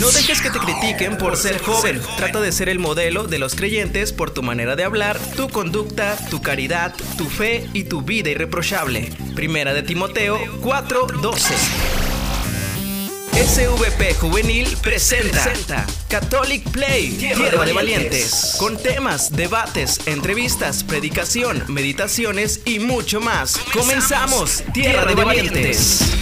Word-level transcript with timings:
No 0.00 0.10
dejes 0.12 0.40
que 0.40 0.50
te 0.50 0.58
critiquen 0.58 1.18
por 1.18 1.36
ser 1.36 1.60
joven. 1.60 2.00
Trata 2.16 2.40
de 2.40 2.52
ser 2.52 2.70
el 2.70 2.78
modelo 2.78 3.24
de 3.24 3.38
los 3.38 3.54
creyentes 3.54 4.12
por 4.12 4.30
tu 4.30 4.42
manera 4.42 4.74
de 4.74 4.84
hablar, 4.84 5.18
tu 5.36 5.50
conducta, 5.50 6.16
tu 6.30 6.40
caridad, 6.40 6.94
tu 7.18 7.28
fe 7.28 7.68
y 7.74 7.84
tu 7.84 8.00
vida 8.00 8.30
irreprochable. 8.30 9.12
Primera 9.34 9.74
de 9.74 9.82
Timoteo 9.82 10.38
4:12. 10.62 11.54
SVP 13.32 14.14
Juvenil 14.14 14.76
presenta, 14.82 15.86
Catholic 16.08 16.68
Play, 16.70 17.10
Tierra, 17.10 17.64
de 17.64 17.72
Valientes, 17.72 18.56
con 18.58 18.76
temas, 18.76 19.32
debates, 19.32 20.00
entrevistas, 20.06 20.84
predicación, 20.84 21.64
meditaciones 21.68 22.60
y 22.64 22.80
mucho 22.80 23.20
más. 23.20 23.58
Comenzamos, 23.72 24.62
Tierra, 24.72 25.06
de 25.06 25.14
Valientes. 25.14 26.19